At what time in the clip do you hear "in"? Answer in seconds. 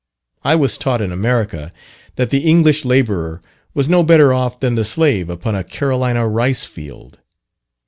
0.99-1.11